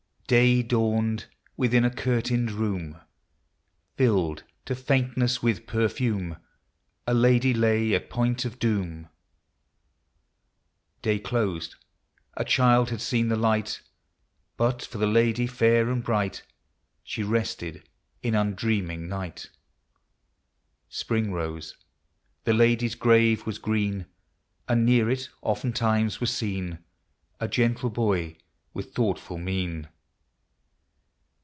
[0.27, 1.25] Day dawned;—
[1.57, 3.01] within a curtained room,
[3.97, 6.37] Filled to faintness with perfume,
[7.05, 9.09] A lady lay at point of doom.
[11.01, 11.75] Day closed;—
[12.37, 13.81] a Child had seen the light:
[14.55, 16.43] But, for the lady fair and bright,
[17.03, 17.89] She rested
[18.23, 19.49] in undreaming night.
[20.87, 21.75] Spring rose;—
[22.45, 24.05] the lady's grave was green;
[24.65, 26.79] And near it, oftentimes, was seen
[27.41, 28.37] A gentle Boy
[28.73, 29.89] with thoughtful mien.